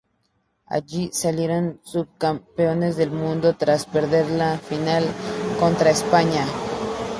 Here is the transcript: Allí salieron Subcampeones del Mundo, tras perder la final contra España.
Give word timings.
Allí 0.65 1.11
salieron 1.13 1.79
Subcampeones 1.83 2.97
del 2.97 3.11
Mundo, 3.11 3.55
tras 3.55 3.85
perder 3.85 4.31
la 4.31 4.57
final 4.57 5.05
contra 5.59 5.91
España. 5.91 6.43